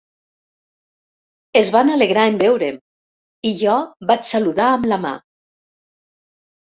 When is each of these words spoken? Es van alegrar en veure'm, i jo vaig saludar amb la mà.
Es 1.59 1.67
van 1.75 1.91
alegrar 1.95 2.23
en 2.29 2.39
veure'm, 2.43 2.79
i 3.49 3.51
jo 3.59 3.75
vaig 4.13 4.25
saludar 4.31 4.71
amb 4.79 4.89
la 4.93 4.99
mà. 5.05 5.13